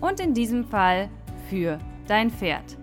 [0.00, 1.10] Und in diesem Fall
[1.50, 2.76] für dein Pferd.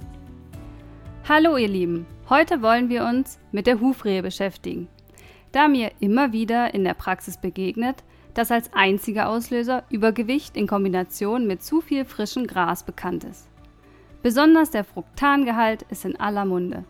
[1.28, 4.90] Hallo ihr Lieben, heute wollen wir uns mit der Hufrehe beschäftigen.
[5.54, 11.48] Da mir immer wieder in der Praxis begegnet, dass als einziger Auslöser Übergewicht in Kombination
[11.48, 13.48] mit zu viel frischem Gras bekannt ist.
[14.22, 16.84] Besonders der Fruktangehalt ist in aller Munde.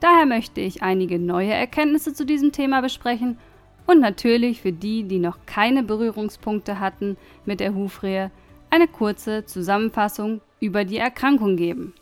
[0.00, 3.38] Daher möchte ich einige neue Erkenntnisse zu diesem Thema besprechen
[3.86, 8.32] und natürlich für die, die noch keine Berührungspunkte hatten mit der Hufrehe,
[8.74, 11.94] eine kurze Zusammenfassung über die Erkrankung geben.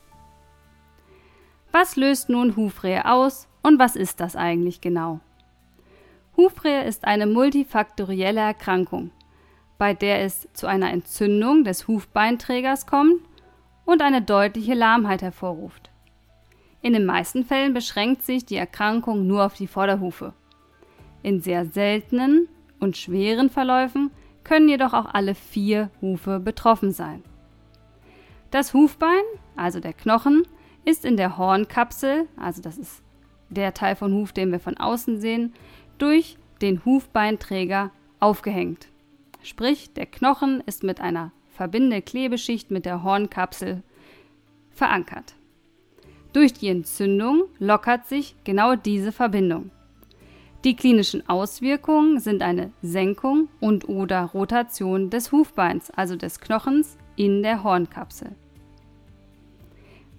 [1.70, 5.20] Was löst nun Hufrehe aus und was ist das eigentlich genau?
[6.34, 9.10] Hufrehe ist eine multifaktorielle Erkrankung,
[9.76, 13.20] bei der es zu einer Entzündung des Hufbeinträgers kommt
[13.84, 15.90] und eine deutliche Lahmheit hervorruft.
[16.80, 20.32] In den meisten Fällen beschränkt sich die Erkrankung nur auf die Vorderhufe.
[21.22, 22.48] In sehr seltenen
[22.80, 24.10] und schweren Verläufen
[24.44, 27.22] können jedoch auch alle vier Hufe betroffen sein.
[28.50, 29.22] Das Hufbein,
[29.56, 30.42] also der Knochen,
[30.84, 33.02] ist in der Hornkapsel, also das ist
[33.48, 35.52] der Teil von Huf, den wir von außen sehen,
[35.98, 37.90] durch den Hufbeinträger
[38.20, 38.88] aufgehängt.
[39.42, 43.82] Sprich, der Knochen ist mit einer Verbindeklebeschicht mit der Hornkapsel
[44.70, 45.34] verankert.
[46.32, 49.70] Durch die Entzündung lockert sich genau diese Verbindung.
[50.64, 57.42] Die klinischen Auswirkungen sind eine Senkung und oder Rotation des Hufbeins, also des Knochens, in
[57.42, 58.30] der Hornkapsel.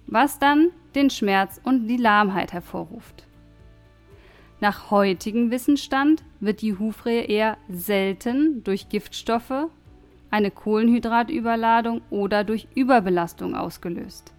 [0.06, 3.24] Was dann den Schmerz und die Lahmheit hervorruft.
[4.60, 9.68] Nach heutigem Wissensstand wird die Hufrehe eher selten durch Giftstoffe,
[10.30, 14.33] eine Kohlenhydratüberladung oder durch Überbelastung ausgelöst.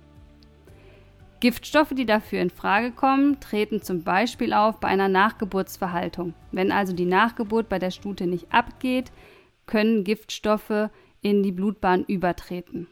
[1.45, 6.33] Giftstoffe, die dafür in Frage kommen, treten zum Beispiel auf bei einer Nachgeburtsverhaltung.
[6.51, 9.11] Wenn also die Nachgeburt bei der Stute nicht abgeht,
[9.67, 10.89] können Giftstoffe
[11.21, 12.87] in die Blutbahn übertreten.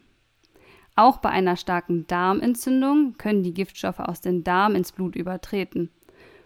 [0.96, 5.90] Auch bei einer starken Darmentzündung können die Giftstoffe aus dem Darm ins Blut übertreten.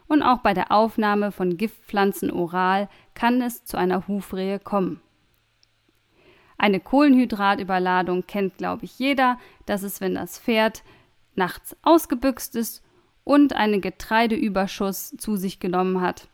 [0.08, 5.02] Und auch bei der Aufnahme von Giftpflanzen oral kann es zu einer Hufrehe kommen.
[6.58, 9.38] Eine Kohlenhydratüberladung kennt, glaube ich, jeder.
[9.66, 10.84] Das ist, wenn das Pferd
[11.38, 12.84] nachts ausgebüxt ist
[13.24, 16.28] und einen Getreideüberschuss zu sich genommen hat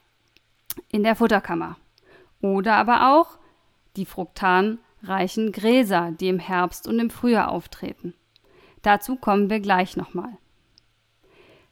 [0.90, 1.78] in der Futterkammer.
[2.42, 3.38] Oder aber auch
[3.96, 8.14] die fruktanreichen Gräser, die im Herbst und im Frühjahr auftreten.
[8.82, 10.38] Dazu kommen wir gleich nochmal.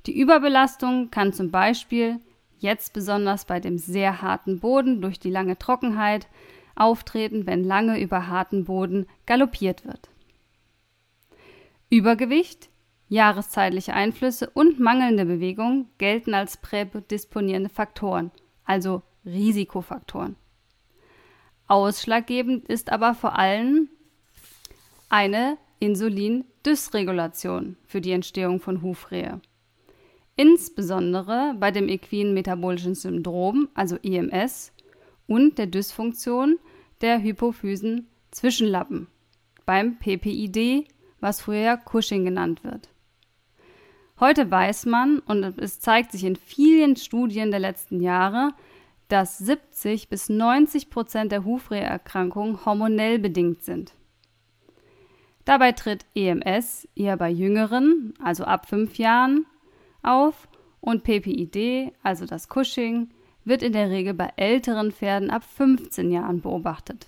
[0.06, 2.20] Die Überbelastung kann zum Beispiel
[2.58, 6.28] jetzt besonders bei dem sehr harten Boden durch die lange Trockenheit
[6.76, 10.10] auftreten, wenn lange über harten Boden galoppiert wird.
[11.90, 12.71] Übergewicht
[13.12, 18.32] Jahreszeitliche Einflüsse und mangelnde Bewegung gelten als prädisponierende Faktoren,
[18.64, 20.38] also Risikofaktoren.
[21.68, 23.90] Ausschlaggebend ist aber vor allem
[25.10, 29.42] eine Insulindysregulation für die Entstehung von Hufrehe.
[30.38, 34.72] Insbesondere bei dem equinen metabolischen Syndrom, also EMS,
[35.28, 36.60] und der Dysfunktion
[37.02, 39.08] der Hypophysen Zwischenlappen
[39.66, 40.88] beim PPID,
[41.20, 42.91] was früher Cushing genannt wird.
[44.22, 48.54] Heute weiß man, und es zeigt sich in vielen Studien der letzten Jahre,
[49.08, 53.94] dass 70 bis 90 Prozent der Hufreherkrankungen hormonell bedingt sind.
[55.44, 59.48] Dabei tritt EMS eher bei Jüngeren, also ab fünf Jahren,
[60.04, 60.48] auf
[60.82, 63.10] und PPID, also das Cushing,
[63.44, 67.08] wird in der Regel bei älteren Pferden ab 15 Jahren beobachtet.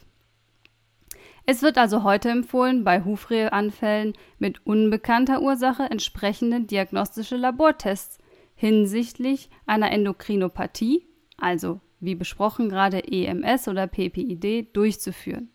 [1.46, 8.18] Es wird also heute empfohlen, bei Hufreheanfällen mit unbekannter Ursache entsprechende diagnostische Labortests
[8.56, 11.06] hinsichtlich einer Endokrinopathie,
[11.38, 15.50] also wie besprochen gerade EMS oder PPID, durchzuführen.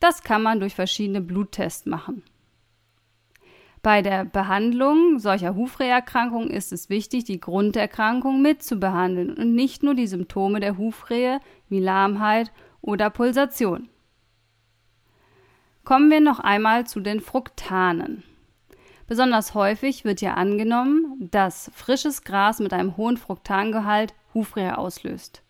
[0.00, 2.24] Das kann man durch verschiedene Bluttests machen.
[3.82, 10.06] Bei der Behandlung solcher Hufreherkrankungen ist es wichtig, die Grunderkrankung mitzubehandeln und nicht nur die
[10.06, 13.88] Symptome der Hufrehe wie Lahmheit oder Pulsation.
[15.84, 18.22] Kommen wir noch einmal zu den Fruktanen.
[19.08, 25.42] Besonders häufig wird ja angenommen, dass frisches Gras mit einem hohen Fruktangehalt Hufrehe auslöst.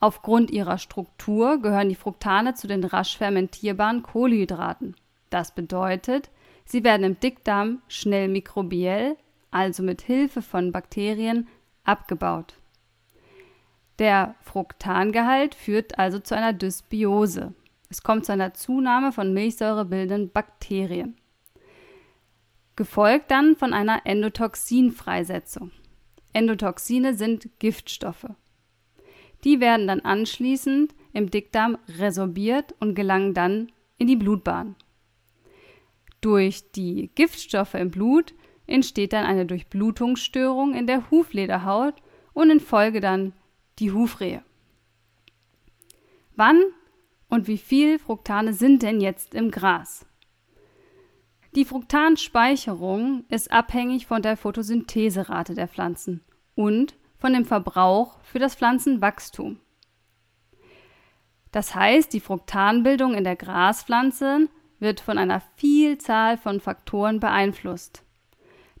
[0.00, 4.96] Aufgrund ihrer Struktur gehören die Fruktane zu den rasch fermentierbaren Kohlenhydraten,
[5.30, 6.30] Das bedeutet,
[6.64, 9.16] sie werden im Dickdarm schnell mikrobiell,
[9.50, 11.48] also mit Hilfe von Bakterien,
[11.84, 12.54] abgebaut.
[13.98, 17.54] Der Fructangehalt führt also zu einer Dysbiose.
[17.88, 21.16] Es kommt zu einer Zunahme von milchsäurebildenden Bakterien.
[22.74, 25.70] Gefolgt dann von einer Endotoxinfreisetzung.
[26.32, 28.26] Endotoxine sind Giftstoffe.
[29.44, 34.74] Die werden dann anschließend im Dickdarm resorbiert und gelangen dann in die Blutbahn.
[36.20, 38.34] Durch die Giftstoffe im Blut
[38.66, 41.94] entsteht dann eine Durchblutungsstörung in der Huflederhaut
[42.32, 43.32] und in Folge dann
[43.78, 44.42] die Hufrehe.
[46.34, 46.60] Wann
[47.28, 50.06] und wie viel Fructane sind denn jetzt im Gras?
[51.54, 56.22] Die Fructanspeicherung ist abhängig von der Photosyntheserate der Pflanzen
[56.54, 59.58] und von dem Verbrauch für das Pflanzenwachstum.
[61.52, 68.02] Das heißt, die Fructanbildung in der Graspflanze wird von einer Vielzahl von Faktoren beeinflusst.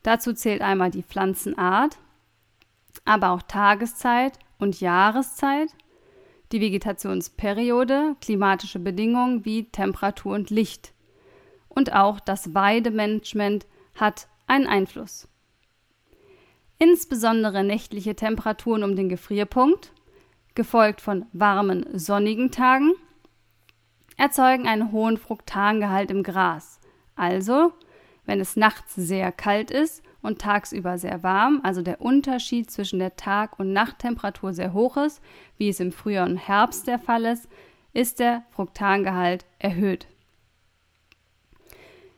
[0.02, 1.96] Dazu zählt einmal die Pflanzenart,
[3.06, 5.70] aber auch Tageszeit und Jahreszeit,
[6.52, 10.92] die Vegetationsperiode, klimatische Bedingungen wie Temperatur und Licht.
[11.68, 15.28] Und auch das Weidemanagement hat einen Einfluss.
[16.78, 19.92] Insbesondere nächtliche Temperaturen um den Gefrierpunkt,
[20.54, 22.92] gefolgt von warmen, sonnigen Tagen,
[24.16, 26.80] erzeugen einen hohen Fruktangehalt im Gras.
[27.14, 27.72] Also,
[28.24, 33.14] wenn es nachts sehr kalt ist und tagsüber sehr warm, also der Unterschied zwischen der
[33.16, 35.22] Tag- und Nachttemperatur sehr hoch ist,
[35.56, 37.48] wie es im Frühjahr und Herbst der Fall ist,
[37.92, 40.08] ist der Fructangehalt erhöht.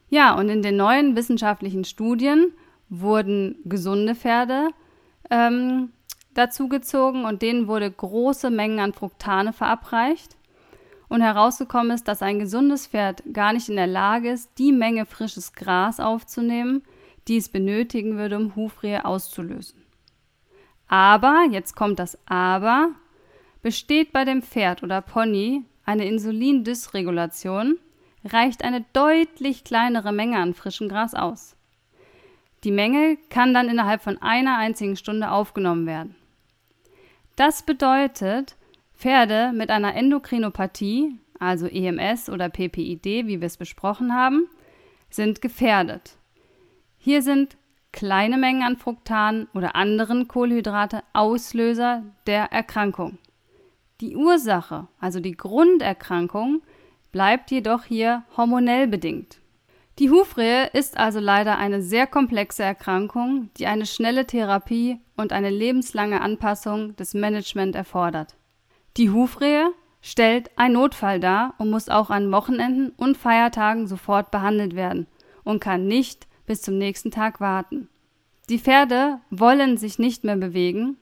[0.08, 2.52] Ja, und in den neuen wissenschaftlichen Studien
[2.88, 4.70] wurden gesunde Pferde
[5.31, 5.93] ähm,
[6.32, 10.37] dazugezogen und denen wurde große Mengen an Fructane verabreicht.
[11.11, 15.06] Und herausgekommen ist, dass ein gesundes Pferd gar nicht in der Lage ist, die Menge
[15.06, 16.82] frisches Gras aufzunehmen,
[17.28, 19.82] die es benötigen würde, um Hufrehe auszulösen.
[20.88, 22.90] Aber, jetzt kommt das Aber,
[23.62, 27.78] besteht bei dem Pferd oder Pony eine Insulindysregulation,
[28.25, 31.56] reicht eine deutlich kleinere Menge an frischem Gras aus.
[32.64, 36.16] Die Menge kann dann innerhalb von einer einzigen Stunde aufgenommen werden.
[37.36, 38.56] Das bedeutet,
[38.96, 44.48] Pferde mit einer Endokrinopathie, also EMS oder PPID, wie wir es besprochen haben,
[45.08, 46.18] sind gefährdet.
[46.99, 47.56] Hier sind
[47.93, 53.19] kleine Mengen an Fructan oder anderen Kohlenhydrate Auslöser der Erkrankung.
[54.00, 56.62] Die Ursache, also die Grunderkrankung,
[57.11, 59.39] bleibt jedoch hier hormonell bedingt.
[59.99, 65.50] Die Hufrehe ist also leider eine sehr komplexe Erkrankung, die eine schnelle Therapie und eine
[65.50, 68.37] lebenslange Anpassung des Management erfordert.
[68.97, 74.77] Die Hufrehe stellt ein Notfall dar und muss auch an Wochenenden und Feiertagen sofort behandelt
[74.77, 75.09] werden
[75.43, 77.89] und kann nicht bis zum nächsten Tag warten.
[78.49, 80.97] Die Pferde wollen sich nicht mehr bewegen,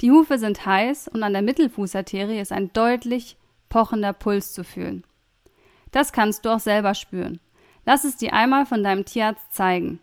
[0.00, 3.36] die Hufe sind heiß und an der Mittelfußarterie ist ein deutlich
[3.68, 5.04] pochender Puls zu fühlen.
[5.90, 7.40] Das kannst du auch selber spüren.
[7.84, 9.98] Lass es dir einmal von deinem Tierarzt zeigen.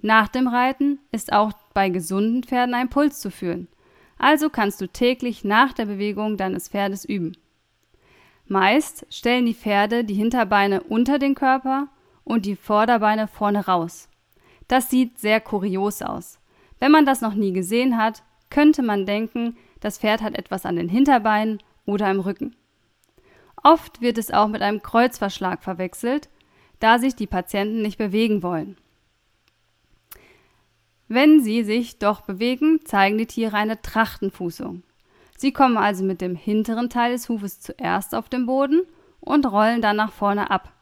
[0.00, 3.68] Nach dem Reiten ist auch bei gesunden Pferden ein Puls zu fühlen.
[4.18, 7.36] Also kannst du täglich nach der Bewegung deines Pferdes üben.
[8.46, 11.88] Meist stellen die Pferde die Hinterbeine unter den Körper
[12.24, 14.08] und die Vorderbeine vorne raus.
[14.68, 16.38] Das sieht sehr kurios aus.
[16.78, 20.76] Wenn man das noch nie gesehen hat, könnte man denken, das Pferd hat etwas an
[20.76, 22.56] den Hinterbeinen oder im Rücken.
[23.62, 26.28] Oft wird es auch mit einem Kreuzverschlag verwechselt,
[26.80, 28.76] da sich die Patienten nicht bewegen wollen.
[31.08, 34.82] Wenn sie sich doch bewegen, zeigen die Tiere eine Trachtenfußung.
[35.36, 38.82] Sie kommen also mit dem hinteren Teil des Hufes zuerst auf den Boden
[39.20, 40.72] und rollen dann nach vorne ab.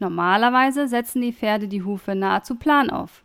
[0.00, 3.22] Normalerweise setzen die Pferde die Hufe nahezu plan auf.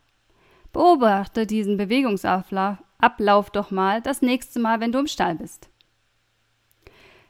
[0.74, 5.70] Beobachte diesen Bewegungsablauf doch mal das nächste Mal, wenn du im Stall bist.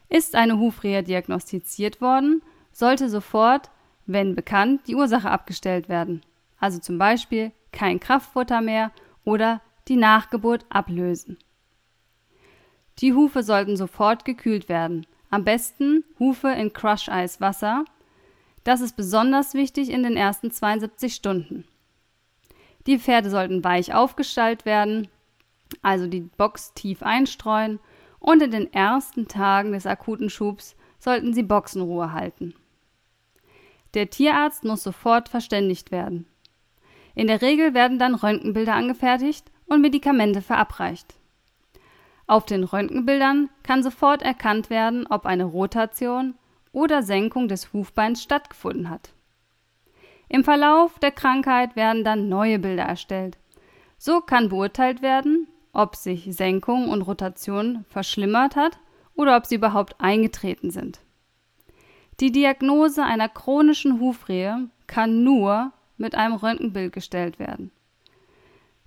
[0.10, 3.70] Ist eine Hufrehe diagnostiziert worden, sollte sofort,
[4.08, 6.22] wenn bekannt, die Ursache abgestellt werden.
[6.60, 8.92] Also zum Beispiel kein Kraftfutter mehr
[9.26, 11.38] oder die Nachgeburt ablösen.
[13.00, 15.06] Die Hufe sollten sofort gekühlt werden.
[15.30, 17.86] Am besten Hufe in Crush-Eis-Wasser
[18.66, 21.66] das ist besonders wichtig in den ersten 72 Stunden.
[22.88, 25.08] Die Pferde sollten weich aufgestallt werden,
[25.82, 27.80] also die Box tief einstreuen
[28.20, 32.56] und in den ersten Tagen des akuten Schubs sollten sie Boxenruhe halten.
[33.94, 36.26] Der Tierarzt muss sofort verständigt werden.
[37.14, 41.14] In der Regel werden dann Röntgenbilder angefertigt und Medikamente verabreicht.
[42.28, 46.34] Auf den Röntgenbildern kann sofort erkannt werden, ob eine Rotation
[46.76, 49.14] oder Senkung des Hufbeins stattgefunden hat.
[50.28, 53.38] Im Verlauf der Krankheit werden dann neue Bilder erstellt.
[53.98, 58.78] So kann beurteilt werden, ob sich Senkung und Rotation verschlimmert hat
[59.16, 61.00] oder ob sie überhaupt eingetreten sind.
[62.20, 67.72] Die Diagnose einer chronischen Hufrehe kann nur mit einem Röntgenbild gestellt werden.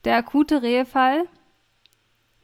[0.04, 1.24] Der akute Rehefall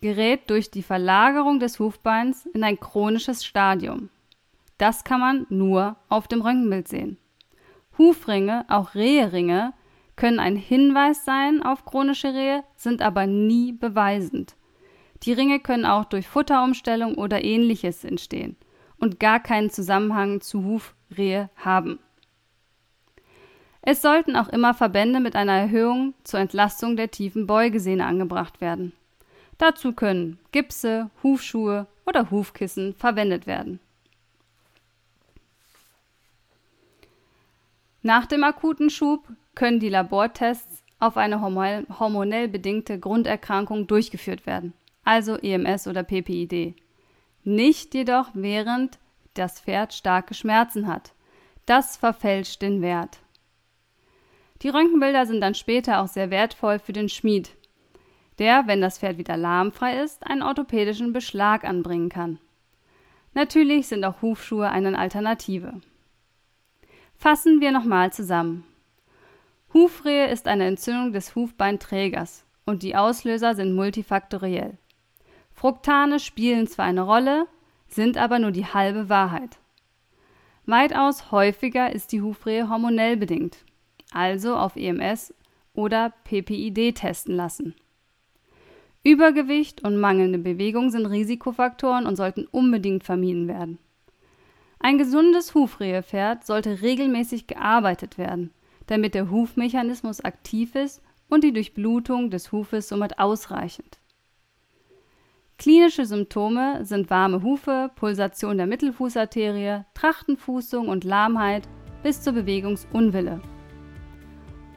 [0.00, 4.08] gerät durch die Verlagerung des Hufbeins in ein chronisches Stadium.
[4.84, 7.16] Das kann man nur auf dem Röntgenbild sehen.
[7.96, 9.72] Hufringe, auch Reheringe,
[10.14, 14.56] können ein Hinweis sein auf chronische Rehe, sind aber nie beweisend.
[15.22, 18.58] Die Ringe können auch durch Futterumstellung oder ähnliches entstehen
[18.98, 21.98] und gar keinen Zusammenhang zu Hufrehe haben.
[23.80, 28.92] Es sollten auch immer Verbände mit einer Erhöhung zur Entlastung der tiefen Beugesehne angebracht werden.
[29.56, 33.80] Dazu können Gipse, Hufschuhe oder Hufkissen verwendet werden.
[38.06, 45.36] Nach dem akuten Schub können die Labortests auf eine hormonell bedingte Grunderkrankung durchgeführt werden, also
[45.36, 46.74] EMS oder PPID.
[47.44, 48.98] Nicht jedoch während
[49.32, 51.14] das Pferd starke Schmerzen hat.
[51.64, 53.20] Das verfälscht den Wert.
[54.60, 57.52] Die Röntgenbilder sind dann später auch sehr wertvoll für den Schmied,
[58.38, 62.38] der, wenn das Pferd wieder lahmfrei ist, einen orthopädischen Beschlag anbringen kann.
[63.32, 65.80] Natürlich sind auch Hufschuhe eine Alternative.
[67.24, 68.64] Fassen wir nochmal zusammen.
[69.72, 74.76] Hufrehe ist eine Entzündung des Hufbeinträgers und die Auslöser sind multifaktoriell.
[75.50, 77.46] Fructane spielen zwar eine Rolle,
[77.88, 79.58] sind aber nur die halbe Wahrheit.
[80.66, 83.64] Weitaus häufiger ist die Hufrehe hormonell bedingt
[84.12, 85.32] also auf EMS
[85.72, 87.74] oder PPID testen lassen.
[89.02, 93.78] Übergewicht und mangelnde Bewegung sind Risikofaktoren und sollten unbedingt vermieden werden.
[94.84, 98.50] Ein gesundes Hufrehepferd sollte regelmäßig gearbeitet werden,
[98.86, 101.00] damit der Hufmechanismus aktiv ist
[101.30, 103.98] und die Durchblutung des Hufes somit ausreichend.
[105.56, 111.66] Klinische Symptome sind warme Hufe, Pulsation der Mittelfußarterie, Trachtenfußung und Lahmheit
[112.02, 113.40] bis zur Bewegungsunwille.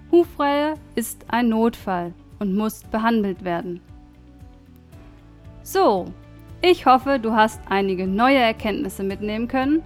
[0.09, 3.81] Hufreie ist ein Notfall und muss behandelt werden.
[5.63, 6.05] So,
[6.61, 9.83] ich hoffe, du hast einige neue Erkenntnisse mitnehmen können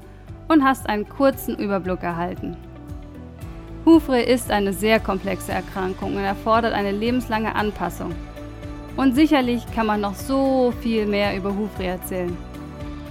[0.51, 2.57] und hast einen kurzen Überblick erhalten.
[3.85, 8.13] Hufrehe ist eine sehr komplexe Erkrankung und erfordert eine lebenslange Anpassung.
[8.97, 12.37] Und sicherlich kann man noch so viel mehr über Hufrehe erzählen.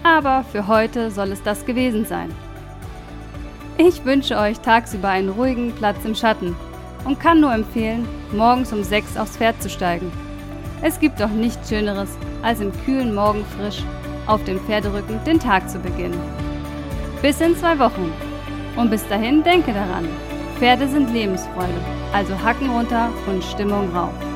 [0.03, 2.31] Aber für heute soll es das gewesen sein.
[3.79, 6.55] Ich wünsche euch tagsüber einen ruhigen Platz im Schatten
[7.07, 10.13] und kann nur empfehlen, morgens um 6 aufs Pferd zu steigen.
[10.83, 12.11] Es gibt doch nichts Schöneres,
[12.43, 13.83] als im kühlen Morgenfrisch
[14.27, 16.21] auf dem Pferderücken den Tag zu beginnen.
[17.23, 18.13] Bis in zwei Wochen.
[18.77, 20.09] Und bis dahin denke daran,
[20.59, 21.81] Pferde sind Lebensfreude,
[22.15, 24.30] also Hacken runter und Stimmung rauf.